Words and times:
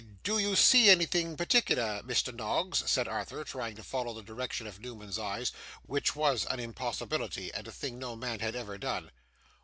'Do 0.23 0.39
you 0.39 0.55
see 0.55 0.89
anything 0.89 1.37
particular, 1.37 2.01
Mr. 2.03 2.33
Noggs?' 2.33 2.89
said 2.89 3.07
Arthur, 3.07 3.43
trying 3.43 3.75
to 3.75 3.83
follow 3.83 4.15
the 4.15 4.23
direction 4.23 4.65
of 4.65 4.79
Newman's 4.79 5.19
eyes 5.19 5.51
which 5.83 6.15
was 6.15 6.47
an 6.47 6.59
impossibility, 6.59 7.53
and 7.53 7.67
a 7.67 7.71
thing 7.71 7.99
no 7.99 8.15
man 8.15 8.39
had 8.39 8.55
ever 8.55 8.79
done. 8.79 9.11